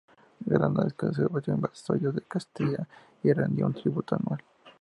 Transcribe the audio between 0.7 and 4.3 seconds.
se convirtió en vasallo de Castilla y rindió un tributo